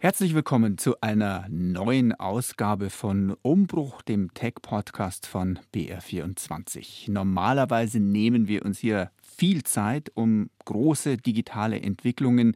[0.00, 7.10] Herzlich willkommen zu einer neuen Ausgabe von Umbruch, dem Tech-Podcast von BR24.
[7.10, 12.54] Normalerweise nehmen wir uns hier viel Zeit, um große digitale Entwicklungen,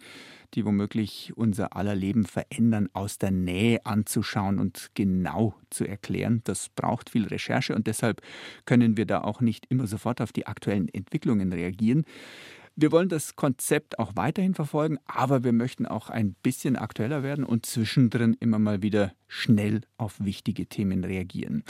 [0.54, 6.42] die womöglich unser aller Leben verändern, aus der Nähe anzuschauen und genau zu erklären.
[6.44, 8.22] Das braucht viel Recherche und deshalb
[8.66, 12.04] können wir da auch nicht immer sofort auf die aktuellen Entwicklungen reagieren.
[12.74, 17.44] Wir wollen das Konzept auch weiterhin verfolgen, aber wir möchten auch ein bisschen aktueller werden
[17.44, 21.64] und zwischendrin immer mal wieder schnell auf wichtige Themen reagieren.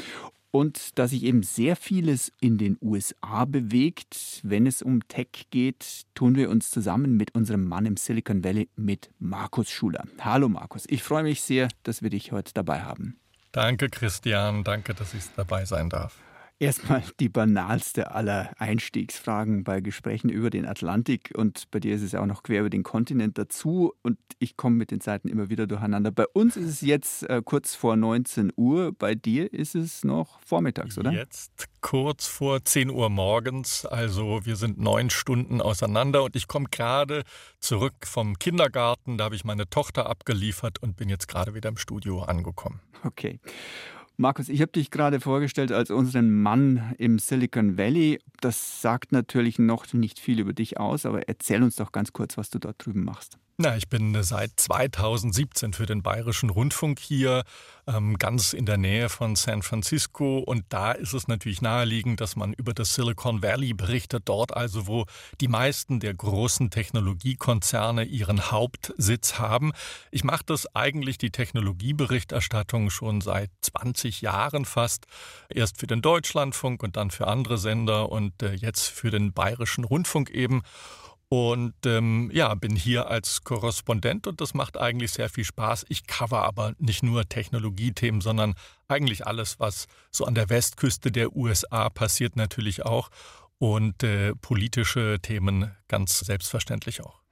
[0.52, 6.02] Und da sich eben sehr vieles in den USA bewegt, wenn es um Tech geht,
[6.14, 10.04] tun wir uns zusammen mit unserem Mann im Silicon Valley, mit Markus Schuler.
[10.20, 13.16] Hallo Markus, ich freue mich sehr, dass wir dich heute dabei haben.
[13.50, 16.16] Danke Christian, danke, dass ich dabei sein darf.
[16.62, 21.32] Erstmal die banalste aller Einstiegsfragen bei Gesprächen über den Atlantik.
[21.34, 23.94] Und bei dir ist es ja auch noch quer über den Kontinent dazu.
[24.02, 26.12] Und ich komme mit den Zeiten immer wieder durcheinander.
[26.12, 28.92] Bei uns ist es jetzt äh, kurz vor 19 Uhr.
[28.96, 31.10] Bei dir ist es noch vormittags, oder?
[31.10, 33.84] Jetzt kurz vor 10 Uhr morgens.
[33.84, 36.22] Also wir sind neun Stunden auseinander.
[36.22, 37.24] Und ich komme gerade
[37.58, 39.18] zurück vom Kindergarten.
[39.18, 42.80] Da habe ich meine Tochter abgeliefert und bin jetzt gerade wieder im Studio angekommen.
[43.02, 43.40] Okay.
[44.16, 48.20] Markus, ich habe dich gerade vorgestellt als unseren Mann im Silicon Valley.
[48.40, 52.36] Das sagt natürlich noch nicht viel über dich aus, aber erzähl uns doch ganz kurz,
[52.36, 53.38] was du dort drüben machst.
[53.58, 57.44] Na, ich bin seit 2017 für den Bayerischen Rundfunk hier,
[57.86, 60.38] ähm, ganz in der Nähe von San Francisco.
[60.38, 64.86] Und da ist es natürlich naheliegend, dass man über das Silicon Valley berichtet, dort also,
[64.86, 65.04] wo
[65.42, 69.72] die meisten der großen Technologiekonzerne ihren Hauptsitz haben.
[70.10, 75.04] Ich mache das eigentlich, die Technologieberichterstattung, schon seit 20 Jahren fast.
[75.50, 79.84] Erst für den Deutschlandfunk und dann für andere Sender und äh, jetzt für den Bayerischen
[79.84, 80.62] Rundfunk eben.
[81.32, 85.86] Und ähm, ja, bin hier als Korrespondent und das macht eigentlich sehr viel Spaß.
[85.88, 88.52] Ich cover aber nicht nur Technologiethemen, sondern
[88.86, 93.08] eigentlich alles, was so an der Westküste der USA passiert, natürlich auch.
[93.56, 97.22] Und äh, politische Themen ganz selbstverständlich auch.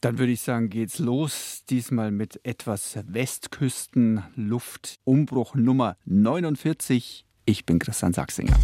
[0.00, 1.64] Dann würde ich sagen, geht's los.
[1.68, 5.00] Diesmal mit etwas Westküstenluft.
[5.04, 7.26] Umbruch Nummer 49.
[7.44, 8.56] Ich bin Christian Sachsinger.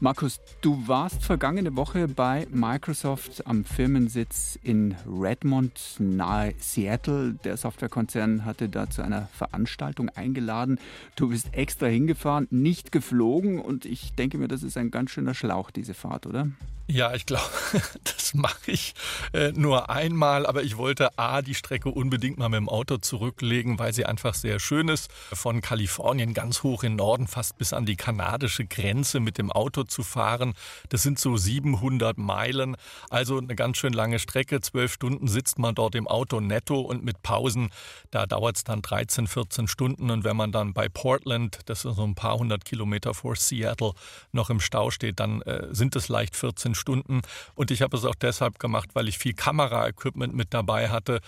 [0.00, 7.34] Markus, du warst vergangene Woche bei Microsoft am Firmensitz in Redmond nahe Seattle.
[7.44, 10.78] Der Softwarekonzern hatte da zu einer Veranstaltung eingeladen.
[11.16, 15.34] Du bist extra hingefahren, nicht geflogen und ich denke mir, das ist ein ganz schöner
[15.34, 16.48] Schlauch, diese Fahrt, oder?
[16.90, 17.44] Ja, ich glaube,
[18.04, 18.94] das mache ich
[19.32, 23.78] äh, nur einmal, aber ich wollte A, die Strecke unbedingt mal mit dem Auto zurücklegen,
[23.78, 25.08] weil sie einfach sehr schön ist.
[25.12, 29.84] Von Kalifornien ganz hoch in Norden, fast bis an die kanadische Grenze mit dem Auto
[29.84, 30.49] zu fahren.
[30.88, 32.76] Das sind so 700 Meilen,
[33.08, 34.60] also eine ganz schön lange Strecke.
[34.60, 37.70] Zwölf Stunden sitzt man dort im Auto netto und mit Pausen,
[38.10, 40.10] da dauert es dann 13, 14 Stunden.
[40.10, 43.92] Und wenn man dann bei Portland, das ist so ein paar hundert Kilometer vor Seattle,
[44.32, 47.22] noch im Stau steht, dann äh, sind es leicht 14 Stunden.
[47.54, 51.20] Und ich habe es auch deshalb gemacht, weil ich viel Kameraequipment mit dabei hatte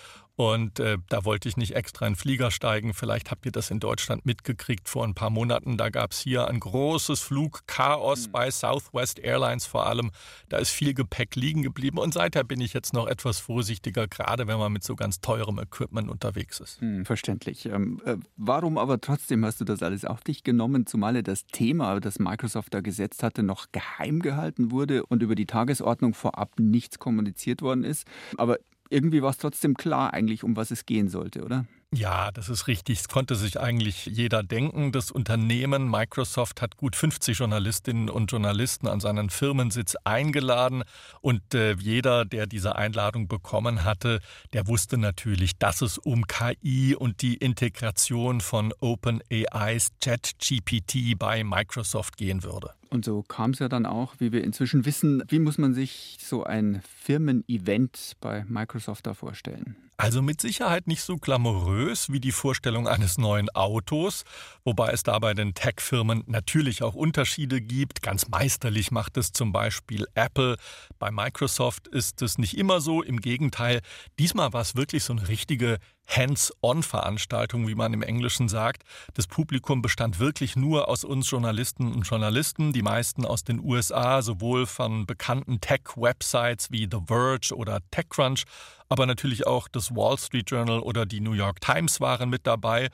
[0.51, 2.95] und äh, da wollte ich nicht extra in den Flieger steigen.
[2.95, 5.77] Vielleicht habt ihr das in Deutschland mitgekriegt vor ein paar Monaten.
[5.77, 8.33] Da gab es hier ein großes Flugchaos mhm.
[8.33, 10.11] bei Southwest Airlines vor allem.
[10.49, 11.99] Da ist viel Gepäck liegen geblieben.
[11.99, 15.59] Und seither bin ich jetzt noch etwas vorsichtiger, gerade wenn man mit so ganz teurem
[15.59, 16.81] Equipment unterwegs ist.
[16.81, 17.67] Hm, verständlich.
[17.67, 22.01] Ähm, äh, warum aber trotzdem hast du das alles auf dich genommen, zumal das Thema,
[22.01, 26.99] das Microsoft da gesetzt hatte, noch geheim gehalten wurde und über die Tagesordnung vorab nichts
[26.99, 28.07] kommuniziert worden ist?
[28.37, 28.59] Aber
[28.93, 31.65] irgendwie war es trotzdem klar eigentlich, um was es gehen sollte, oder?
[31.95, 33.01] Ja, das ist richtig.
[33.01, 34.93] Es konnte sich eigentlich jeder denken.
[34.93, 40.85] Das Unternehmen Microsoft hat gut 50 Journalistinnen und Journalisten an seinen Firmensitz eingeladen.
[41.21, 44.21] Und äh, jeder, der diese Einladung bekommen hatte,
[44.55, 52.17] der wusste natürlich, dass es um KI und die Integration von OpenAIs ChatGPT bei Microsoft
[52.17, 52.71] gehen würde.
[52.93, 55.23] Und so kam es ja dann auch, wie wir inzwischen wissen.
[55.29, 59.77] Wie muss man sich so ein Firmen-Event bei Microsoft da vorstellen?
[59.97, 64.25] Also mit Sicherheit nicht so glamourös wie die Vorstellung eines neuen Autos,
[64.63, 68.03] wobei es da bei den Tech-Firmen natürlich auch Unterschiede gibt.
[68.03, 70.57] Ganz meisterlich macht es zum Beispiel Apple.
[70.99, 73.03] Bei Microsoft ist es nicht immer so.
[73.03, 73.81] Im Gegenteil,
[74.19, 78.83] diesmal war es wirklich so eine richtige Hands-on-Veranstaltung, wie man im Englischen sagt.
[79.15, 84.23] Das Publikum bestand wirklich nur aus uns Journalisten und Journalisten, die meisten aus den USA,
[84.23, 88.45] sowohl von bekannten Tech-Websites wie The Verge oder TechCrunch,
[88.89, 92.89] aber natürlich auch das Wall Street Journal oder die New York Times waren mit dabei.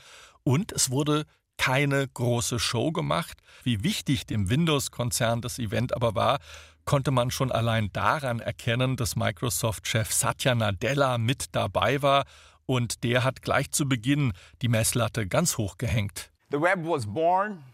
[0.44, 1.25] Und es wurde
[1.56, 3.38] keine große Show gemacht.
[3.64, 6.38] Wie wichtig dem Windows-Konzern das Event aber war,
[6.84, 12.25] konnte man schon allein daran erkennen, dass Microsoft-Chef Satya Nadella mit dabei war
[12.69, 16.31] und der hat gleich zu Beginn die Messlatte ganz hoch gehängt.
[16.50, 17.65] The web was born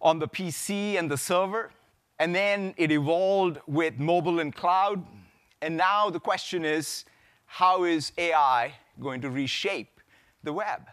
[0.00, 1.70] on the PC and the server
[2.18, 5.04] and then it evolved with mobile and cloud
[5.60, 7.04] and now the question is
[7.60, 10.00] how is AI going to reshape
[10.42, 10.88] the web?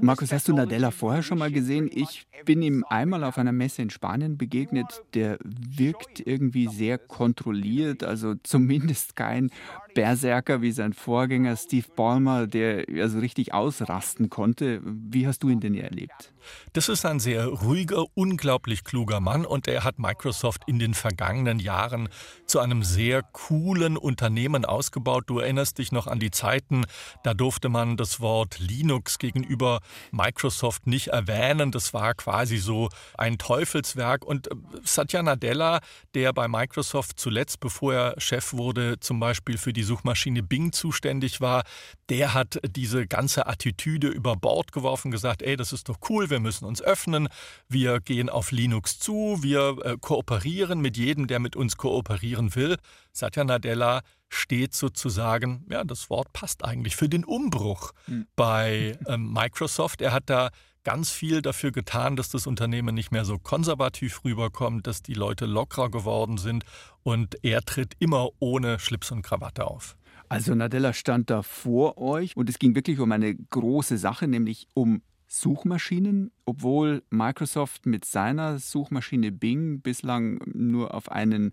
[0.00, 1.88] Markus, hast du Nadella vorher schon mal gesehen?
[1.92, 5.02] Ich bin ihm einmal auf einer Messe in Spanien begegnet.
[5.14, 9.50] Der wirkt irgendwie sehr kontrolliert, also zumindest kein
[9.94, 14.80] Berserker wie sein Vorgänger Steve Ballmer, der also richtig ausrasten konnte.
[14.84, 16.32] Wie hast du ihn denn erlebt?
[16.72, 21.58] Das ist ein sehr ruhiger, unglaublich kluger Mann und er hat Microsoft in den vergangenen
[21.58, 22.08] Jahren
[22.46, 25.24] zu einem sehr coolen Unternehmen ausgebaut.
[25.26, 26.84] Du erinnerst dich noch an die Zeiten,
[27.22, 29.80] da durfte man das Wort Linux gegenüber
[30.10, 31.70] Microsoft nicht erwähnen.
[31.70, 34.24] Das war quasi so ein Teufelswerk.
[34.24, 34.54] Und äh,
[34.84, 35.80] Satya Nadella,
[36.14, 40.72] der bei Microsoft zuletzt, bevor er Chef wurde, zum Beispiel für die die Suchmaschine Bing
[40.72, 41.64] zuständig war,
[42.08, 46.38] der hat diese ganze Attitüde über Bord geworfen, gesagt, ey, das ist doch cool, wir
[46.38, 47.28] müssen uns öffnen,
[47.68, 52.76] wir gehen auf Linux zu, wir äh, kooperieren mit jedem, der mit uns kooperieren will.
[53.10, 58.28] Satya Nadella steht sozusagen, ja, das Wort passt eigentlich, für den Umbruch mhm.
[58.36, 60.00] bei ähm, Microsoft.
[60.00, 60.50] Er hat da
[60.84, 65.46] ganz viel dafür getan, dass das Unternehmen nicht mehr so konservativ rüberkommt, dass die Leute
[65.46, 66.64] lockerer geworden sind
[67.02, 69.96] und er tritt immer ohne Schlips und Krawatte auf.
[70.28, 74.66] Also Nadella stand da vor euch und es ging wirklich um eine große Sache, nämlich
[74.72, 81.52] um Suchmaschinen, obwohl Microsoft mit seiner Suchmaschine Bing bislang nur auf einen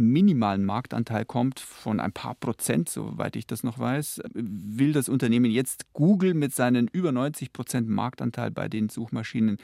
[0.00, 5.50] minimalen Marktanteil kommt von ein paar Prozent, soweit ich das noch weiß, will das Unternehmen
[5.50, 9.58] jetzt Google mit seinen über 90 Prozent Marktanteil bei den Suchmaschinen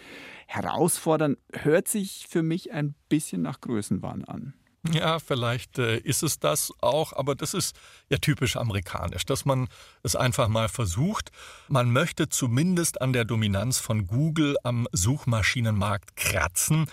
[0.46, 1.36] herausfordern.
[1.52, 4.54] Hört sich für mich ein bisschen nach Größenwahn an.
[4.92, 7.76] Ja, vielleicht äh, ist es das auch, aber das ist
[8.08, 9.68] ja typisch amerikanisch, dass man
[10.02, 11.30] es einfach mal versucht.
[11.68, 16.86] Man möchte zumindest an der Dominanz von Google am Suchmaschinenmarkt kratzen.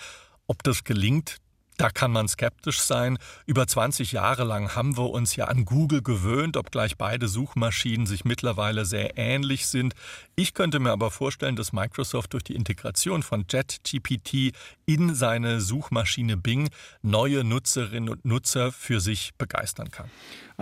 [0.48, 1.38] Ob das gelingt,
[1.78, 3.18] da kann man skeptisch sein.
[3.46, 8.26] Über 20 Jahre lang haben wir uns ja an Google gewöhnt, obgleich beide Suchmaschinen sich
[8.26, 9.94] mittlerweile sehr ähnlich sind.
[10.36, 14.56] Ich könnte mir aber vorstellen, dass Microsoft durch die Integration von JetGPT
[14.86, 16.70] in seine Suchmaschine Bing
[17.02, 20.10] neue Nutzerinnen und Nutzer für sich begeistern kann.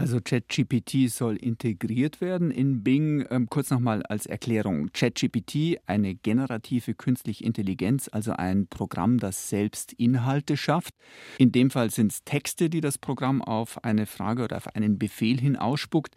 [0.01, 3.23] Also ChatGPT soll integriert werden in Bing.
[3.29, 4.91] Ähm, kurz nochmal als Erklärung.
[4.93, 10.95] ChatGPT, eine generative künstliche Intelligenz, also ein Programm, das selbst Inhalte schafft.
[11.37, 14.97] In dem Fall sind es Texte, die das Programm auf eine Frage oder auf einen
[14.97, 16.15] Befehl hin ausspuckt.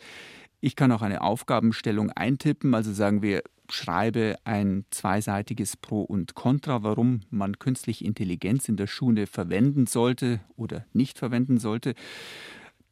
[0.62, 6.82] Ich kann auch eine Aufgabenstellung eintippen, also sagen wir, schreibe ein zweiseitiges Pro und Contra,
[6.82, 11.94] warum man künstliche Intelligenz in der Schule verwenden sollte oder nicht verwenden sollte.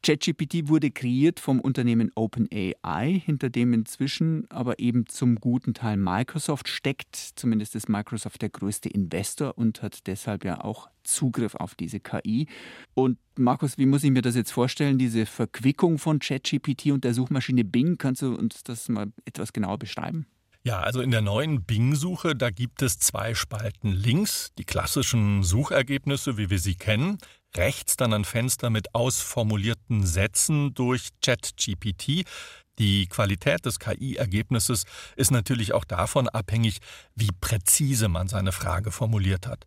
[0.04, 6.68] ChatGPT wurde kreiert vom Unternehmen OpenAI, hinter dem inzwischen aber eben zum guten Teil Microsoft
[6.68, 7.14] steckt.
[7.14, 12.48] Zumindest ist Microsoft der größte Investor und hat deshalb ja auch Zugriff auf diese KI.
[12.94, 17.14] Und Markus, wie muss ich mir das jetzt vorstellen, diese Verquickung von ChatGPT und der
[17.14, 17.96] Suchmaschine Bing?
[17.96, 20.26] Kannst du uns das mal etwas genauer beschreiben?
[20.64, 23.92] Ja, also in der neuen Bing-Suche, da gibt es zwei Spalten.
[23.92, 27.18] Links die klassischen Suchergebnisse, wie wir sie kennen
[27.56, 32.24] rechts dann ein Fenster mit ausformulierten Sätzen durch ChatGPT.
[32.78, 34.84] Die Qualität des KI-Ergebnisses
[35.16, 36.78] ist natürlich auch davon abhängig,
[37.14, 39.66] wie präzise man seine Frage formuliert hat.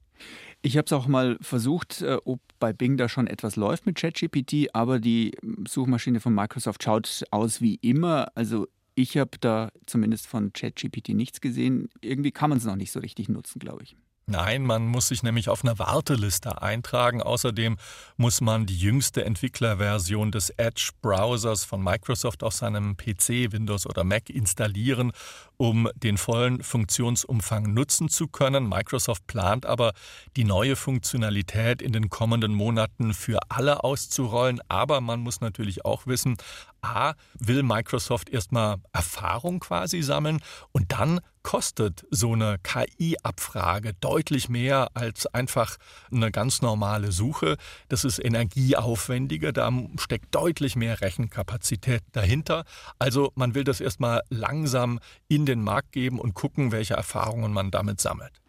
[0.62, 3.98] Ich habe es auch mal versucht, äh, ob bei Bing da schon etwas läuft mit
[3.98, 5.38] ChatGPT, aber die
[5.68, 8.32] Suchmaschine von Microsoft schaut aus wie immer.
[8.36, 11.89] Also ich habe da zumindest von ChatGPT nichts gesehen.
[12.01, 13.96] Irgendwie kann man es noch nicht so richtig nutzen, glaube ich.
[14.27, 17.22] Nein, man muss sich nämlich auf einer Warteliste eintragen.
[17.22, 17.77] Außerdem
[18.17, 24.32] muss man die jüngste Entwicklerversion des Edge-Browsers von Microsoft auf seinem PC, Windows oder Mac
[24.32, 25.12] installieren,
[25.58, 28.67] um den vollen Funktionsumfang nutzen zu können.
[28.67, 29.94] Microsoft plant aber,
[30.36, 34.60] die neue Funktionalität in den kommenden Monaten für alle auszurollen.
[34.70, 36.36] Aber man muss natürlich auch wissen,
[36.82, 40.39] A, will Microsoft erstmal Erfahrung quasi sammeln
[40.72, 45.78] und dann kostet so eine KI-Abfrage deutlich mehr als einfach
[46.12, 47.58] eine ganz normale Suche.
[47.88, 52.66] Das ist energieaufwendiger, da steckt deutlich mehr Rechenkapazität dahinter.
[52.98, 57.70] Also man will das erstmal langsam in den Markt geben und gucken, welche Erfahrungen man
[57.70, 58.42] damit sammelt.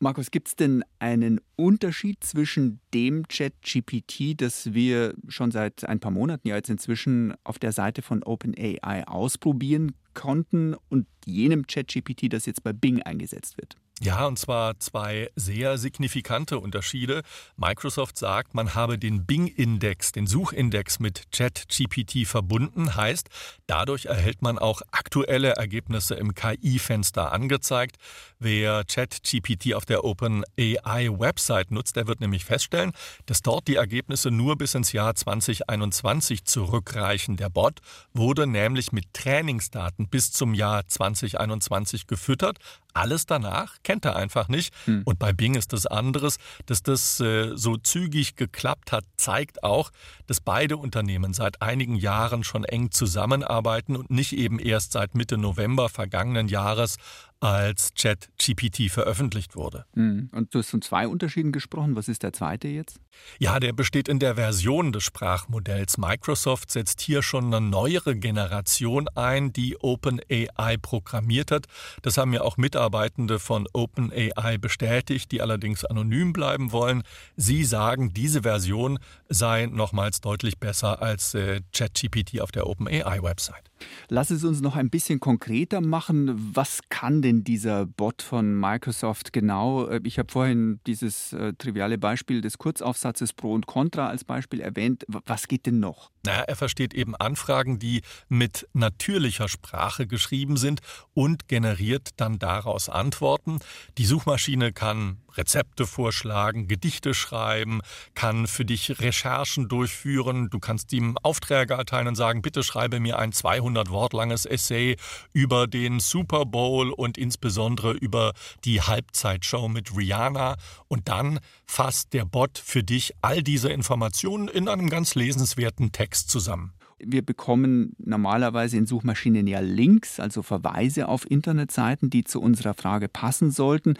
[0.00, 6.10] Markus, gibt es denn einen Unterschied zwischen dem Chat-GPT, das wir schon seit ein paar
[6.10, 12.46] Monaten ja jetzt inzwischen auf der Seite von OpenAI ausprobieren Konten und jenem ChatGPT, das
[12.46, 13.76] jetzt bei Bing eingesetzt wird.
[14.02, 17.20] Ja, und zwar zwei sehr signifikante Unterschiede.
[17.58, 23.28] Microsoft sagt, man habe den Bing-Index, den Suchindex mit ChatGPT verbunden, heißt,
[23.66, 27.96] dadurch erhält man auch aktuelle Ergebnisse im KI-Fenster angezeigt.
[28.38, 32.92] Wer ChatGPT auf der OpenAI-Website nutzt, der wird nämlich feststellen,
[33.26, 37.36] dass dort die Ergebnisse nur bis ins Jahr 2021 zurückreichen.
[37.36, 37.80] Der Bot
[38.14, 42.56] wurde nämlich mit Trainingsdaten bis zum Jahr 2021 gefüttert.
[42.94, 44.74] Alles danach kennt er einfach nicht.
[44.84, 45.02] Hm.
[45.04, 46.38] Und bei Bing ist das anderes.
[46.66, 49.90] Dass das äh, so zügig geklappt hat, zeigt auch,
[50.26, 55.38] dass beide Unternehmen seit einigen Jahren schon eng zusammenarbeiten und nicht eben erst seit Mitte
[55.38, 56.96] November vergangenen Jahres
[57.40, 59.86] als ChatGPT veröffentlicht wurde.
[59.94, 60.28] Hm.
[60.32, 61.96] Und du hast von zwei Unterschieden gesprochen.
[61.96, 63.00] Was ist der zweite jetzt?
[63.38, 65.96] Ja, der besteht in der Version des Sprachmodells.
[65.96, 71.66] Microsoft setzt hier schon eine neuere Generation ein, die OpenAI programmiert hat.
[72.02, 77.02] Das haben ja auch Mitarbeitende von OpenAI bestätigt, die allerdings anonym bleiben wollen.
[77.36, 83.69] Sie sagen, diese Version sei nochmals deutlich besser als äh, ChatGPT auf der OpenAI-Website.
[84.08, 86.54] Lass es uns noch ein bisschen konkreter machen.
[86.54, 89.86] Was kann denn dieser Bot von Microsoft genau?
[89.86, 94.60] Äh, ich habe vorhin dieses äh, triviale Beispiel des Kurzaufsatzes Pro und Contra als Beispiel
[94.60, 95.04] erwähnt.
[95.08, 96.10] Was geht denn noch?
[96.24, 100.80] Naja, er versteht eben Anfragen, die mit natürlicher Sprache geschrieben sind
[101.14, 103.60] und generiert dann daraus Antworten.
[103.96, 107.80] Die Suchmaschine kann Rezepte vorschlagen, Gedichte schreiben,
[108.14, 110.50] kann für dich Recherchen durchführen.
[110.50, 114.96] Du kannst ihm Aufträge erteilen und sagen, bitte schreibe mir ein 200 Wort langes Essay
[115.32, 118.34] über den Super Bowl und insbesondere über
[118.64, 120.56] die Halbzeitshow mit Rihanna.
[120.88, 126.10] Und dann fasst der Bot für dich all diese Informationen in einem ganz lesenswerten Text
[126.10, 126.72] Text zusammen.
[127.02, 133.08] Wir bekommen normalerweise in Suchmaschinen ja Links, also Verweise auf Internetseiten, die zu unserer Frage
[133.08, 133.94] passen sollten.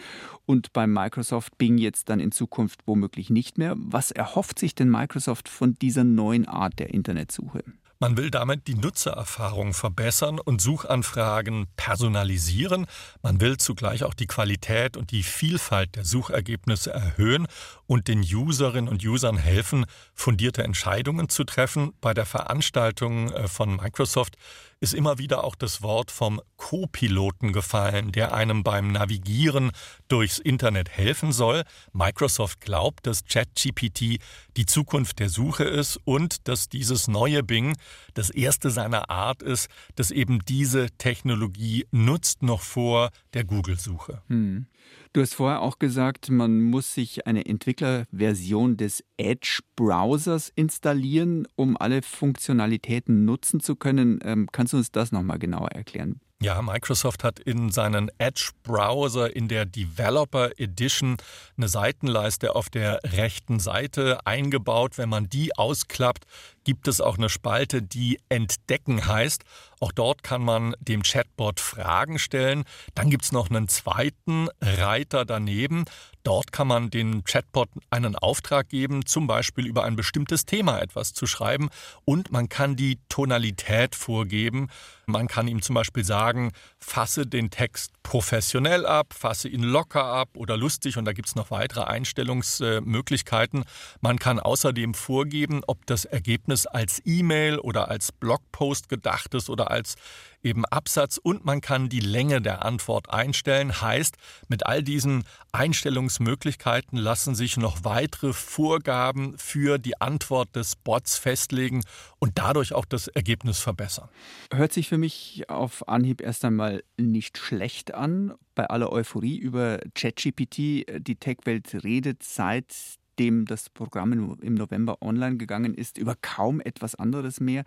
[0.45, 3.75] Und beim Microsoft Bing jetzt dann in Zukunft womöglich nicht mehr.
[3.77, 7.63] Was erhofft sich denn Microsoft von dieser neuen Art der Internetsuche?
[8.01, 12.87] Man will damit die Nutzererfahrung verbessern und Suchanfragen personalisieren.
[13.21, 17.45] Man will zugleich auch die Qualität und die Vielfalt der Suchergebnisse erhöhen
[17.85, 21.93] und den Userinnen und Usern helfen, fundierte Entscheidungen zu treffen.
[22.01, 24.35] Bei der Veranstaltung äh, von Microsoft
[24.81, 29.71] ist immer wieder auch das Wort vom Co-Piloten gefallen, der einem beim Navigieren
[30.07, 31.63] durchs Internet helfen soll.
[31.93, 34.17] Microsoft glaubt, dass ChatGPT
[34.57, 37.77] die Zukunft der Suche ist und dass dieses neue Bing
[38.15, 44.23] das erste seiner Art ist, das eben diese Technologie nutzt, noch vor der Google-Suche.
[44.27, 44.65] Hm.
[45.13, 52.01] Du hast vorher auch gesagt, man muss sich eine Entwicklerversion des Edge-Browsers installieren, um alle
[52.01, 54.19] Funktionalitäten nutzen zu können.
[54.23, 56.21] Ähm, kannst du uns das nochmal genauer erklären?
[56.43, 61.17] Ja, Microsoft hat in seinen Edge-Browser in der Developer Edition
[61.55, 64.97] eine Seitenleiste auf der rechten Seite eingebaut.
[64.97, 66.25] Wenn man die ausklappt,
[66.63, 69.43] gibt es auch eine Spalte, die Entdecken heißt.
[69.79, 72.63] Auch dort kann man dem Chatbot Fragen stellen.
[72.95, 75.85] Dann gibt es noch einen zweiten Reiter daneben.
[76.23, 81.13] Dort kann man den Chatbot einen Auftrag geben, zum Beispiel über ein bestimmtes Thema etwas
[81.13, 81.69] zu schreiben.
[82.05, 84.69] Und man kann die Tonalität vorgeben.
[85.07, 90.29] Man kann ihm zum Beispiel sagen, fasse den Text professionell ab, fasse ihn locker ab
[90.35, 90.97] oder lustig.
[90.97, 93.65] Und da gibt es noch weitere Einstellungsmöglichkeiten.
[93.99, 99.71] Man kann außerdem vorgeben, ob das Ergebnis als E-Mail oder als Blogpost gedacht ist oder
[99.71, 99.95] als
[100.43, 103.81] eben Absatz und man kann die Länge der Antwort einstellen.
[103.81, 104.17] Heißt,
[104.47, 111.83] mit all diesen Einstellungsmöglichkeiten lassen sich noch weitere Vorgaben für die Antwort des Bots festlegen
[112.19, 114.09] und dadurch auch das Ergebnis verbessern.
[114.53, 118.33] Hört sich für mich auf Anhieb erst einmal nicht schlecht an.
[118.55, 122.73] Bei aller Euphorie über ChatGPT, die Tech-Welt redet seit
[123.11, 127.63] nachdem das Programm im November online gegangen ist, über kaum etwas anderes mehr.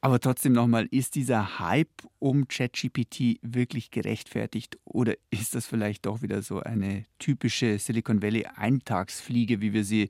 [0.00, 6.22] Aber trotzdem nochmal, ist dieser Hype um ChatGPT wirklich gerechtfertigt oder ist das vielleicht doch
[6.22, 10.08] wieder so eine typische Silicon Valley Eintagsfliege, wie wir sie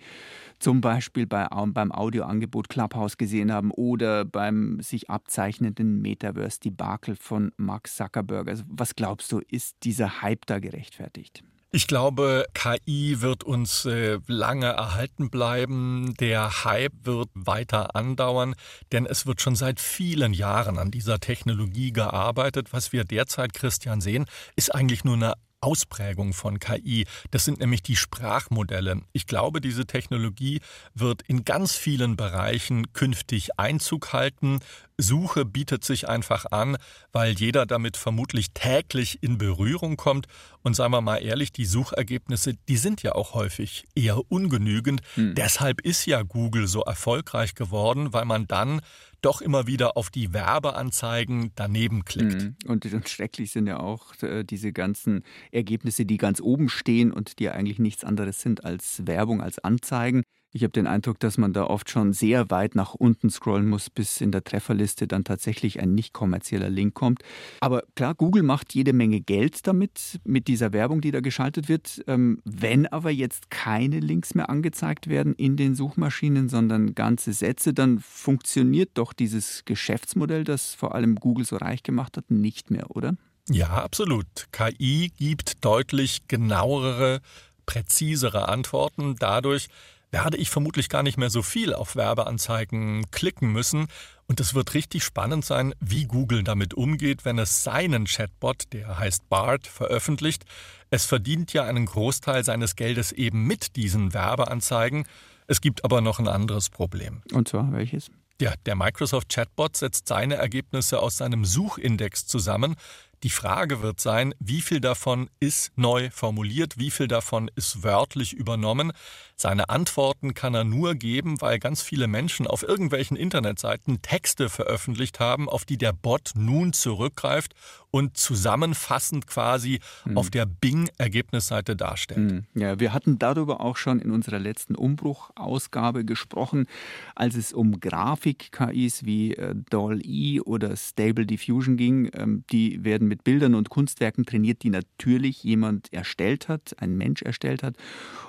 [0.58, 7.88] zum Beispiel bei, beim Audioangebot Clubhouse gesehen haben oder beim sich abzeichnenden Metaverse-Debakel von Mark
[7.88, 8.48] Zuckerberg?
[8.48, 11.42] Also was glaubst du, ist dieser Hype da gerechtfertigt?
[11.70, 16.14] Ich glaube, KI wird uns äh, lange erhalten bleiben.
[16.18, 18.54] Der Hype wird weiter andauern,
[18.90, 22.72] denn es wird schon seit vielen Jahren an dieser Technologie gearbeitet.
[22.72, 24.24] Was wir derzeit, Christian, sehen,
[24.56, 27.06] ist eigentlich nur eine Ausprägung von KI.
[27.32, 29.02] Das sind nämlich die Sprachmodelle.
[29.12, 30.60] Ich glaube, diese Technologie
[30.94, 34.60] wird in ganz vielen Bereichen künftig Einzug halten
[34.98, 36.76] Suche bietet sich einfach an,
[37.12, 40.26] weil jeder damit vermutlich täglich in Berührung kommt.
[40.62, 45.00] Und seien wir mal ehrlich, die Suchergebnisse, die sind ja auch häufig eher ungenügend.
[45.14, 45.34] Hm.
[45.34, 48.80] Deshalb ist ja Google so erfolgreich geworden, weil man dann
[49.22, 52.42] doch immer wieder auf die Werbeanzeigen daneben klickt.
[52.42, 52.56] Mhm.
[52.66, 57.38] Und, und, schrecklich sind ja auch äh, diese ganzen Ergebnisse, die ganz oben stehen und
[57.38, 60.22] die ja eigentlich nichts anderes sind als Werbung, als Anzeigen.
[60.50, 63.90] Ich habe den Eindruck, dass man da oft schon sehr weit nach unten scrollen muss,
[63.90, 67.22] bis in der Trefferliste dann tatsächlich ein nicht kommerzieller Link kommt.
[67.60, 72.02] Aber klar, Google macht jede Menge Geld damit, mit dieser Werbung, die da geschaltet wird.
[72.06, 77.74] Ähm, wenn aber jetzt keine Links mehr angezeigt werden in den Suchmaschinen, sondern ganze Sätze,
[77.74, 82.90] dann funktioniert doch dieses Geschäftsmodell, das vor allem Google so reich gemacht hat, nicht mehr,
[82.96, 83.16] oder?
[83.50, 84.48] Ja, absolut.
[84.52, 87.20] KI gibt deutlich genauere,
[87.66, 89.16] präzisere Antworten.
[89.18, 89.68] Dadurch
[90.10, 93.88] werde ich vermutlich gar nicht mehr so viel auf Werbeanzeigen klicken müssen.
[94.26, 98.98] Und es wird richtig spannend sein, wie Google damit umgeht, wenn es seinen Chatbot, der
[98.98, 100.44] heißt BART, veröffentlicht.
[100.90, 105.06] Es verdient ja einen Großteil seines Geldes eben mit diesen Werbeanzeigen.
[105.46, 107.22] Es gibt aber noch ein anderes Problem.
[107.32, 108.10] Und zwar welches?
[108.40, 112.76] Ja, der Microsoft Chatbot setzt seine Ergebnisse aus seinem Suchindex zusammen.
[113.24, 118.34] Die Frage wird sein, wie viel davon ist neu formuliert, wie viel davon ist wörtlich
[118.34, 118.92] übernommen.
[119.40, 125.20] Seine Antworten kann er nur geben, weil ganz viele Menschen auf irgendwelchen Internetseiten Texte veröffentlicht
[125.20, 127.54] haben, auf die der Bot nun zurückgreift
[127.92, 130.18] und zusammenfassend quasi mhm.
[130.18, 132.32] auf der Bing-Ergebnisseite darstellt.
[132.32, 132.44] Mhm.
[132.54, 136.66] Ja, wir hatten darüber auch schon in unserer letzten Umbruch-Ausgabe gesprochen,
[137.14, 142.10] als es um Grafik-KIs wie äh, DALL-E oder Stable Diffusion ging.
[142.12, 147.22] Ähm, die werden mit Bildern und Kunstwerken trainiert, die natürlich jemand erstellt hat, ein Mensch
[147.22, 147.76] erstellt hat.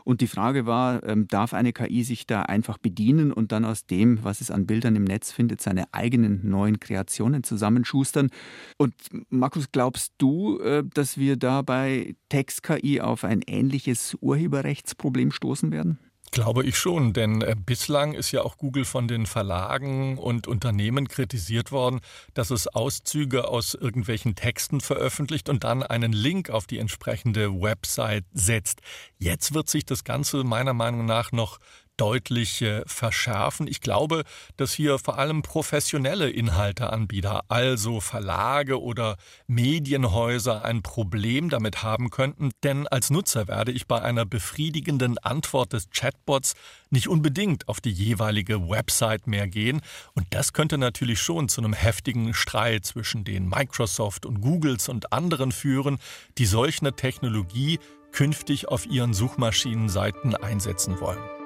[0.04, 3.86] Und die Frage war, ähm, darf eine KI sich da einfach bedienen und dann aus
[3.86, 8.30] dem, was es an Bildern im Netz findet, seine eigenen neuen Kreationen zusammenschustern?
[8.78, 8.94] Und
[9.30, 16.00] Markus, glaubst du, äh, dass wir da bei Text-KI auf ein ähnliches Urheberrechtsproblem stoßen werden?
[16.32, 21.08] Glaube ich schon, denn äh, bislang ist ja auch Google von den Verlagen und Unternehmen
[21.08, 22.02] kritisiert worden,
[22.36, 28.26] dass es Auszüge aus irgendwelchen Texten veröffentlicht und dann einen Link auf die entsprechende Website
[28.32, 28.82] setzt.
[29.18, 31.60] Jetzt wird sich das Ganze meiner Meinung nach noch
[32.00, 33.68] deutlich verschärfen.
[33.68, 34.24] Ich glaube,
[34.58, 42.52] dass hier vor allem professionelle Inhalteanbieter, also Verlage oder Medienhäuser, ein Problem damit haben könnten,
[42.64, 46.54] denn als Nutzer werde ich bei einer befriedigenden Antwort des Chatbots
[46.90, 49.82] nicht unbedingt auf die jeweilige Website mehr gehen.
[50.14, 55.14] Und das könnte natürlich schon zu einem heftigen Streit zwischen den Microsoft und Googles und
[55.14, 56.00] anderen führen,
[56.38, 57.80] die solch eine Technologie
[58.12, 61.39] künftig auf ihren Suchmaschinenseiten einsetzen wollen.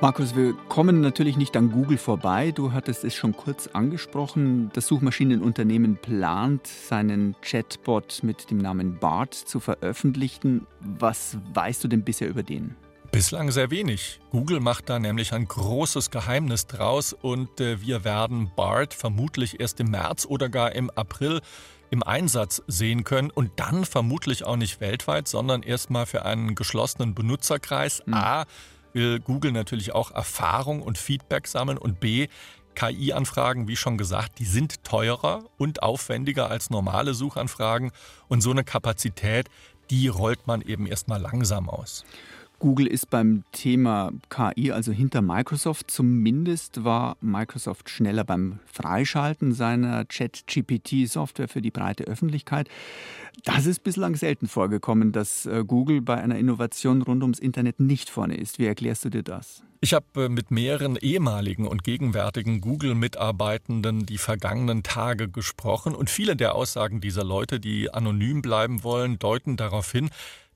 [0.00, 2.52] Markus, wir kommen natürlich nicht an Google vorbei.
[2.52, 4.70] Du hattest es schon kurz angesprochen.
[4.72, 10.68] Das Suchmaschinenunternehmen plant, seinen Chatbot mit dem Namen BART zu veröffentlichen.
[10.78, 12.76] Was weißt du denn bisher über den?
[13.10, 14.20] Bislang sehr wenig.
[14.30, 19.80] Google macht da nämlich ein großes Geheimnis draus und äh, wir werden BART vermutlich erst
[19.80, 21.40] im März oder gar im April
[21.90, 27.14] im Einsatz sehen können und dann vermutlich auch nicht weltweit, sondern erstmal für einen geschlossenen
[27.16, 28.02] Benutzerkreis.
[28.06, 28.14] Mhm.
[28.14, 28.44] A,
[28.98, 32.26] will Google natürlich auch Erfahrung und Feedback sammeln und B,
[32.74, 37.92] KI-Anfragen, wie schon gesagt, die sind teurer und aufwendiger als normale Suchanfragen
[38.26, 39.48] und so eine Kapazität,
[39.90, 42.04] die rollt man eben erstmal langsam aus.
[42.58, 45.90] Google ist beim Thema KI also hinter Microsoft.
[45.90, 52.68] Zumindest war Microsoft schneller beim Freischalten seiner Chat-GPT-Software für die breite Öffentlichkeit.
[53.44, 58.10] Das ist bislang selten vorgekommen, dass äh, Google bei einer Innovation rund ums Internet nicht
[58.10, 58.58] vorne ist.
[58.58, 59.62] Wie erklärst du dir das?
[59.80, 66.34] Ich habe äh, mit mehreren ehemaligen und gegenwärtigen Google-Mitarbeitenden die vergangenen Tage gesprochen und viele
[66.34, 70.10] der Aussagen dieser Leute, die anonym bleiben wollen, deuten darauf hin,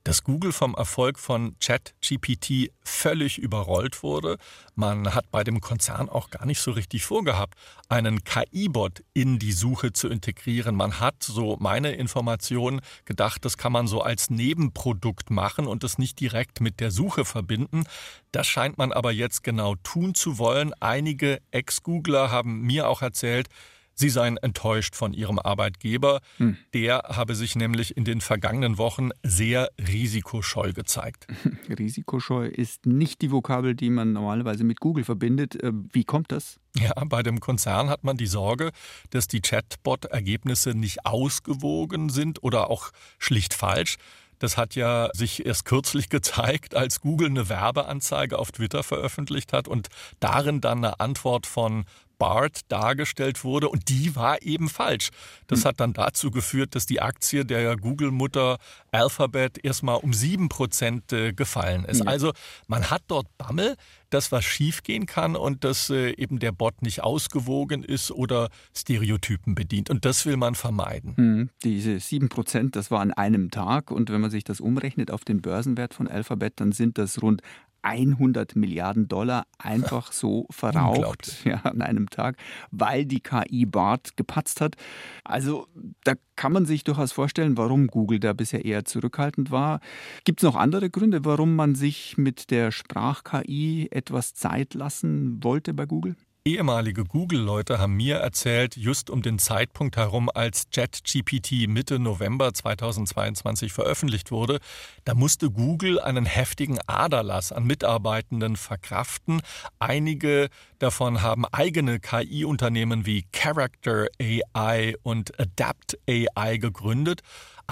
[0.05, 4.37] dass Google vom Erfolg von ChatGPT völlig überrollt wurde.
[4.75, 7.55] Man hat bei dem Konzern auch gar nicht so richtig vorgehabt,
[7.89, 10.75] einen KI-Bot in die Suche zu integrieren.
[10.75, 15.99] Man hat, so meine Information, gedacht, das kann man so als Nebenprodukt machen und es
[15.99, 17.85] nicht direkt mit der Suche verbinden.
[18.33, 20.73] Das scheint man aber jetzt genau tun zu wollen.
[20.81, 23.49] Einige Ex-Googler haben mir auch erzählt,
[23.95, 26.21] Sie seien enttäuscht von ihrem Arbeitgeber.
[26.39, 26.57] Hm.
[26.75, 31.27] Der habe sich nämlich in den vergangenen Wochen sehr risikoscheu gezeigt.
[31.79, 35.63] Risikoscheu ist nicht die Vokabel, die man normalerweise mit Google verbindet.
[35.63, 36.59] Äh, wie kommt das?
[36.77, 38.71] Ja, bei dem Konzern hat man die Sorge,
[39.11, 43.99] dass die Chatbot-Ergebnisse nicht ausgewogen sind oder auch schlicht falsch.
[44.43, 49.69] Das hat ja sich erst kürzlich gezeigt, als Google eine Werbeanzeige auf Twitter veröffentlicht hat
[49.69, 49.87] und
[50.19, 51.85] darin dann eine Antwort von
[52.19, 55.11] Bart dargestellt wurde und die war eben falsch.
[55.47, 55.65] Das hm.
[55.69, 58.59] hat dann dazu geführt, dass die Aktie der Google-Mutter
[58.91, 62.07] Alphabet erstmal um 7% äh, gefallen ist.
[62.07, 62.33] Also
[62.67, 63.77] man hat dort Bammel,
[64.11, 69.55] dass was schiefgehen kann und dass äh, eben der Bot nicht ausgewogen ist oder Stereotypen
[69.55, 69.89] bedient.
[69.91, 71.15] Und das will man vermeiden.
[71.17, 71.51] Mhm.
[71.65, 73.91] Diese 7%, das war an einem Tag.
[73.91, 77.43] Und wenn man sich das umrechnet auf den Börsenwert von Alphabet, dann sind das rund
[77.83, 82.37] 100 Milliarden Dollar einfach so verraucht ja, an einem Tag,
[82.71, 84.77] weil die KI Bart gepatzt hat.
[85.25, 85.67] Also
[86.05, 89.81] da kann man sich durchaus vorstellen, warum Google da bisher eher zurückhaltend war.
[90.25, 95.75] Gibt es noch andere Gründe, warum man sich mit der Sprach-KI etwas Zeit lassen wollte
[95.75, 96.17] bei Google?
[96.45, 103.73] Ehemalige Google-Leute haben mir erzählt, just um den Zeitpunkt herum, als ChatGPT Mitte November 2022
[103.73, 104.59] veröffentlicht wurde,
[105.05, 109.41] da musste Google einen heftigen Aderlass an Mitarbeitenden verkraften.
[109.79, 110.49] Einige
[110.81, 117.21] davon haben eigene KI-Unternehmen wie Character AI und Adapt AI gegründet.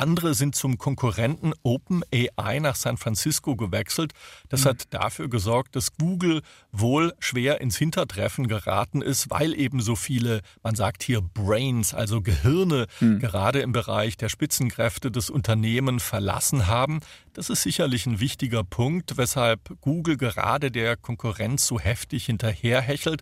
[0.01, 4.13] Andere sind zum Konkurrenten OpenAI nach San Francisco gewechselt.
[4.49, 6.41] Das hat dafür gesorgt, dass Google
[6.73, 12.23] wohl schwer ins Hintertreffen geraten ist, weil eben so viele, man sagt hier Brains, also
[12.23, 13.19] Gehirne, mhm.
[13.19, 17.01] gerade im Bereich der Spitzenkräfte des Unternehmen verlassen haben.
[17.35, 23.21] Das ist sicherlich ein wichtiger Punkt, weshalb Google gerade der Konkurrenz so heftig hinterherhechelt.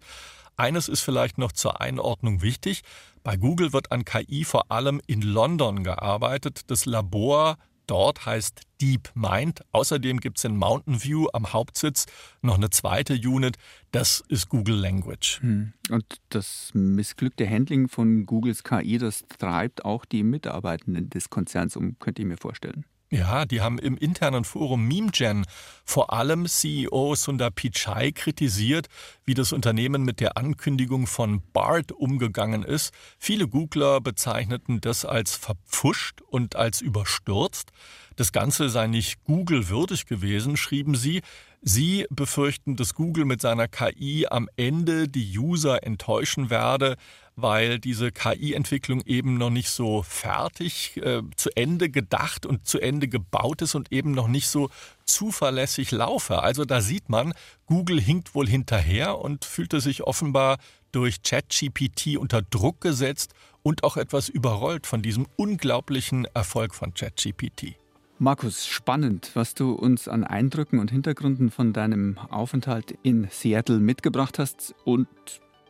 [0.57, 2.83] Eines ist vielleicht noch zur Einordnung wichtig.
[3.23, 6.63] Bei Google wird an KI vor allem in London gearbeitet.
[6.71, 9.63] Das Labor dort heißt DeepMind.
[9.73, 12.07] Außerdem gibt es in Mountain View am Hauptsitz
[12.43, 13.57] noch eine zweite Unit.
[13.91, 15.41] Das ist Google Language.
[15.41, 15.73] Hm.
[15.91, 21.99] Und das missglückte Handling von Googles KI, das treibt auch die Mitarbeitenden des Konzerns um,
[21.99, 22.85] könnte ich mir vorstellen.
[23.11, 25.47] Ja, die haben im internen Forum MemeGen
[25.87, 28.89] vor allem CEO Sundar Pichai kritisiert,
[29.25, 32.93] wie das Unternehmen mit der Ankündigung von BART umgegangen ist.
[33.19, 37.73] Viele Googler bezeichneten das als verpfuscht und als überstürzt.
[38.17, 41.23] Das Ganze sei nicht Google würdig gewesen, schrieben sie.
[41.63, 46.97] Sie befürchten, dass Google mit seiner KI am Ende die User enttäuschen werde,
[47.41, 53.07] weil diese KI-Entwicklung eben noch nicht so fertig, äh, zu Ende gedacht und zu Ende
[53.07, 54.71] gebaut ist und eben noch nicht so
[55.05, 56.43] zuverlässig laufe.
[56.43, 57.33] Also da sieht man,
[57.67, 60.59] Google hinkt wohl hinterher und fühlte sich offenbar
[60.91, 67.77] durch ChatGPT unter Druck gesetzt und auch etwas überrollt von diesem unglaublichen Erfolg von ChatGPT.
[68.19, 74.41] Markus, spannend, was du uns an Eindrücken und Hintergründen von deinem Aufenthalt in Seattle mitgebracht
[74.41, 74.75] hast.
[74.85, 75.07] Und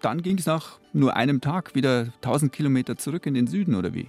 [0.01, 3.95] dann ging es nach nur einem Tag wieder 1000 Kilometer zurück in den Süden, oder
[3.95, 4.09] wie?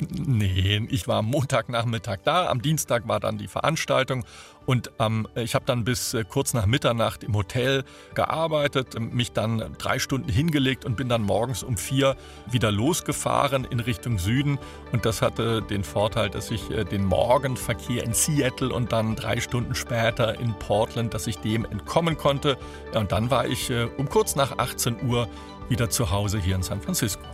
[0.00, 4.24] Nee, ich war am Montagnachmittag da, am Dienstag war dann die Veranstaltung
[4.68, 9.74] und ähm, ich habe dann bis äh, kurz nach Mitternacht im Hotel gearbeitet, mich dann
[9.78, 12.16] drei Stunden hingelegt und bin dann morgens um vier
[12.50, 14.58] wieder losgefahren in Richtung Süden.
[14.92, 19.40] Und das hatte den Vorteil, dass ich äh, den Morgenverkehr in Seattle und dann drei
[19.40, 22.58] Stunden später in Portland, dass ich dem entkommen konnte.
[22.94, 25.30] Und dann war ich äh, um kurz nach 18 Uhr
[25.70, 27.24] wieder zu Hause hier in San Francisco.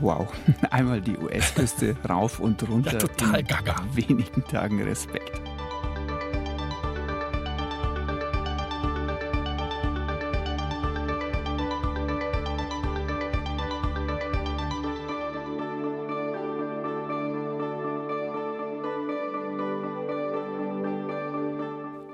[0.00, 0.28] Wow,
[0.70, 2.92] einmal die US-Küste rauf und runter.
[2.92, 3.76] Ja, total gaga.
[3.94, 5.49] Wenigen Tagen Respekt.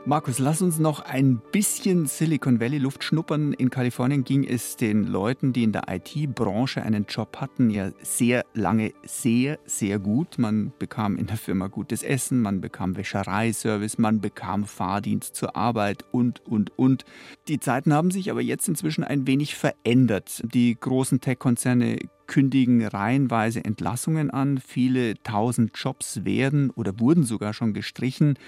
[0.09, 3.53] Markus, lass uns noch ein bisschen Silicon Valley Luft schnuppern.
[3.53, 8.45] In Kalifornien ging es den Leuten, die in der IT-Branche einen Job hatten, ja sehr
[8.55, 10.39] lange sehr, sehr gut.
[10.39, 16.05] Man bekam in der Firma gutes Essen, man bekam Wäschereiservice, man bekam Fahrdienst zur Arbeit
[16.13, 17.05] und, und, und.
[17.49, 20.41] Die Zeiten haben sich aber jetzt inzwischen ein wenig verändert.
[20.45, 24.59] Die großen Tech-Konzerne kündigen reihenweise Entlassungen an.
[24.59, 28.39] Viele tausend Jobs werden oder wurden sogar schon gestrichen.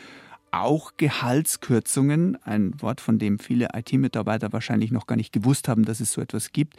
[0.50, 6.00] Auch Gehaltskürzungen, ein Wort, von dem viele IT-Mitarbeiter wahrscheinlich noch gar nicht gewusst haben, dass
[6.00, 6.76] es so etwas gibt.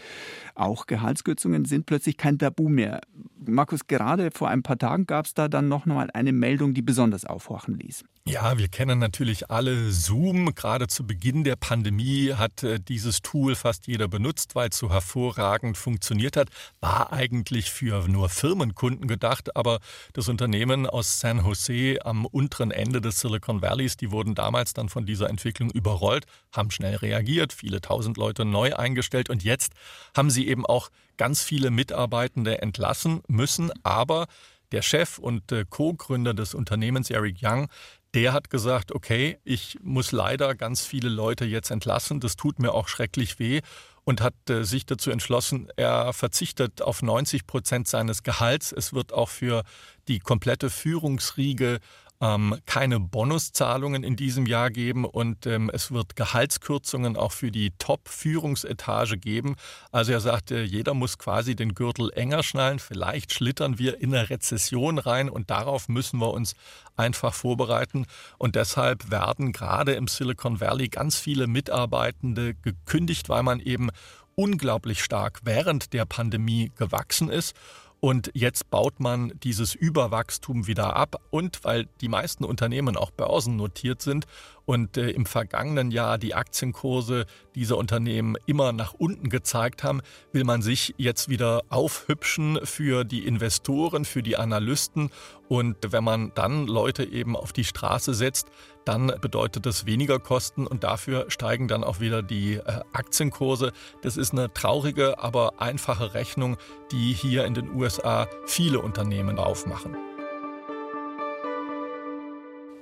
[0.56, 3.02] Auch Gehaltskürzungen sind plötzlich kein Tabu mehr.
[3.46, 6.82] Markus, gerade vor ein paar Tagen gab es da dann noch mal eine Meldung, die
[6.82, 8.04] besonders aufhorchen ließ.
[8.28, 10.54] Ja, wir kennen natürlich alle Zoom.
[10.54, 14.92] Gerade zu Beginn der Pandemie hat äh, dieses Tool fast jeder benutzt, weil es so
[14.92, 16.50] hervorragend funktioniert hat.
[16.80, 19.80] War eigentlich für nur Firmenkunden gedacht, aber
[20.14, 24.90] das Unternehmen aus San Jose am unteren Ende des Silicon Valleys, die wurden damals dann
[24.90, 29.74] von dieser Entwicklung überrollt, haben schnell reagiert, viele tausend Leute neu eingestellt und jetzt
[30.16, 34.28] haben sie eben auch ganz viele Mitarbeitende entlassen müssen, aber
[34.72, 37.70] der Chef und äh, Co-Gründer des Unternehmens, Eric Young,
[38.14, 42.74] der hat gesagt, okay, ich muss leider ganz viele Leute jetzt entlassen, das tut mir
[42.74, 43.62] auch schrecklich weh
[44.04, 48.72] und hat äh, sich dazu entschlossen, er verzichtet auf 90 Prozent seines Gehalts.
[48.72, 49.64] Es wird auch für
[50.08, 51.80] die komplette Führungsriege
[52.22, 57.72] ähm, keine Bonuszahlungen in diesem Jahr geben und ähm, es wird Gehaltskürzungen auch für die
[57.80, 59.56] Top-Führungsetage geben.
[59.92, 62.80] Also er sagte, jeder muss quasi den Gürtel enger schnallen.
[62.80, 66.56] Vielleicht schlittern wir in eine Rezession rein und darauf müssen wir uns
[66.98, 68.06] einfach vorbereiten.
[68.38, 73.90] Und deshalb werden gerade im Silicon Valley ganz viele Mitarbeitende gekündigt, weil man eben
[74.36, 77.56] unglaublich stark während der Pandemie gewachsen ist.
[78.02, 81.22] Und jetzt baut man dieses Überwachstum wieder ab.
[81.32, 84.26] Und weil die meisten Unternehmen auch börsennotiert sind
[84.66, 90.44] und äh, im vergangenen Jahr die Aktienkurse dieser Unternehmen immer nach unten gezeigt haben, will
[90.44, 95.10] man sich jetzt wieder aufhübschen für die Investoren, für die Analysten.
[95.48, 98.48] Und wenn man dann Leute eben auf die Straße setzt,
[98.86, 103.72] dann bedeutet das weniger Kosten und dafür steigen dann auch wieder die äh, Aktienkurse.
[104.02, 106.58] Das ist eine traurige, aber einfache Rechnung,
[106.92, 109.96] die hier in den USA viele Unternehmen aufmachen.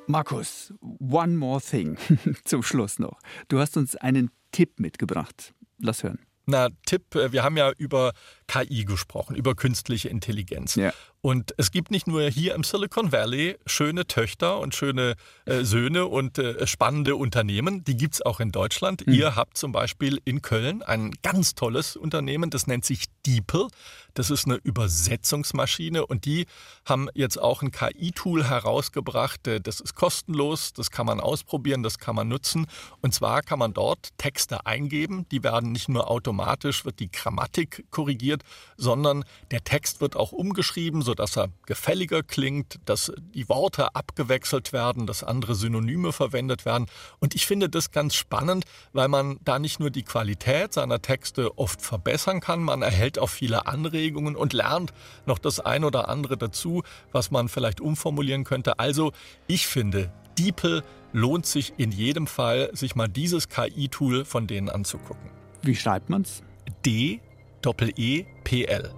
[0.08, 1.98] Markus, one more thing
[2.46, 3.20] zum Schluss noch.
[3.50, 5.54] Du hast uns einen Tipp mitgebracht.
[5.80, 6.20] Lass hören.
[6.46, 8.14] Na, Tipp, äh, wir haben ja über
[8.48, 10.76] KI gesprochen, über künstliche Intelligenz.
[10.76, 10.94] Ja.
[11.22, 16.06] Und es gibt nicht nur hier im Silicon Valley schöne Töchter und schöne äh, Söhne
[16.06, 19.06] und äh, spannende Unternehmen, die gibt es auch in Deutschland.
[19.06, 19.14] Mhm.
[19.14, 23.68] Ihr habt zum Beispiel in Köln ein ganz tolles Unternehmen, das nennt sich DeepL.
[24.14, 26.48] Das ist eine Übersetzungsmaschine und die
[26.86, 29.48] haben jetzt auch ein KI-Tool herausgebracht.
[29.48, 32.66] Äh, das ist kostenlos, das kann man ausprobieren, das kann man nutzen.
[33.02, 37.86] Und zwar kann man dort Texte eingeben, die werden nicht nur automatisch, wird die Grammatik
[37.92, 38.37] korrigiert,
[38.78, 45.08] sondern der Text wird auch umgeschrieben, sodass er gefälliger klingt, dass die Worte abgewechselt werden,
[45.08, 46.88] dass andere Synonyme verwendet werden.
[47.20, 51.58] Und ich finde das ganz spannend, weil man da nicht nur die Qualität seiner Texte
[51.58, 54.94] oft verbessern kann, man erhält auch viele Anregungen und lernt
[55.26, 58.80] noch das ein oder andere dazu, was man vielleicht umformulieren könnte.
[58.80, 59.12] Also
[59.48, 65.32] ich finde, DeepL lohnt sich in jedem Fall, sich mal dieses KI-Tool von denen anzugucken.
[65.62, 66.44] Wie schreibt man's?
[66.86, 67.22] D
[67.62, 68.94] Doppel-E-P-L.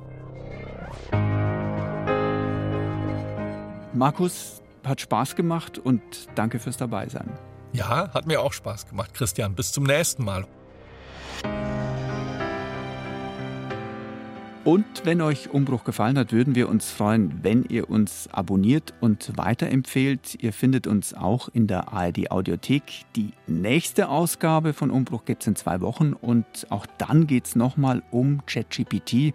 [3.93, 6.02] Markus, hat Spaß gemacht und
[6.36, 7.32] danke fürs Dabeisein.
[7.74, 9.56] Ja, hat mir auch Spaß gemacht, Christian.
[9.56, 10.45] Bis zum nächsten Mal.
[14.65, 19.32] Und wenn euch Umbruch gefallen hat, würden wir uns freuen, wenn ihr uns abonniert und
[19.38, 20.43] weiterempfehlt.
[20.43, 22.84] Ihr findet uns auch in der ARD Audiothek.
[23.15, 27.56] Die nächste Ausgabe von Umbruch gibt es in zwei Wochen und auch dann geht es
[27.56, 29.34] nochmal um ChatGPT.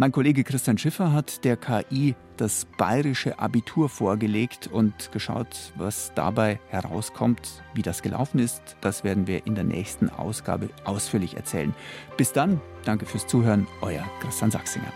[0.00, 6.58] Mein Kollege Christian Schiffer hat der KI das bayerische Abitur vorgelegt und geschaut, was dabei
[6.68, 8.78] herauskommt, wie das gelaufen ist.
[8.80, 11.74] Das werden wir in der nächsten Ausgabe ausführlich erzählen.
[12.16, 14.90] Bis dann, danke fürs Zuhören, euer Christian Sachsinger.